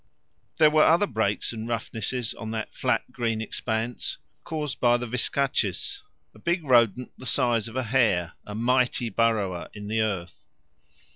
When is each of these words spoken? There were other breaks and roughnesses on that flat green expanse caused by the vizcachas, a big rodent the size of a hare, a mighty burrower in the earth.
There 0.57 0.71
were 0.71 0.83
other 0.83 1.05
breaks 1.05 1.53
and 1.53 1.67
roughnesses 1.69 2.33
on 2.33 2.49
that 2.49 2.73
flat 2.73 3.11
green 3.11 3.39
expanse 3.39 4.17
caused 4.43 4.79
by 4.79 4.97
the 4.97 5.05
vizcachas, 5.05 6.01
a 6.33 6.39
big 6.39 6.63
rodent 6.63 7.11
the 7.19 7.27
size 7.27 7.67
of 7.67 7.75
a 7.75 7.83
hare, 7.83 8.33
a 8.43 8.55
mighty 8.55 9.09
burrower 9.09 9.69
in 9.75 9.89
the 9.89 10.01
earth. 10.01 10.43